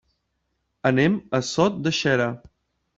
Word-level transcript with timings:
Anem 0.91 1.21
a 1.41 1.45
Sot 1.53 1.81
de 1.87 1.97
Xera. 2.03 2.31